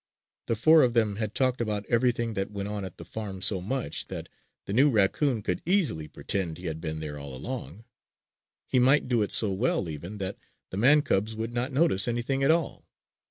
[0.47, 3.61] The four of them had talked about everything that went on at the farm so
[3.61, 4.29] much, that
[4.65, 7.83] the new raccoon could easily pretend he had been there all along.
[8.65, 10.39] He might do it so well even, that
[10.71, 12.87] the man cubs would not notice anything at all.